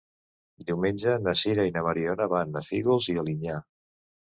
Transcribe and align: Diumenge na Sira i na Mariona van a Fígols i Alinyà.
Diumenge 0.69 1.13
na 1.27 1.35
Sira 1.43 1.67
i 1.69 1.75
na 1.77 1.85
Mariona 1.91 2.31
van 2.35 2.61
a 2.63 2.67
Fígols 2.73 3.15
i 3.17 3.21
Alinyà. 3.27 3.65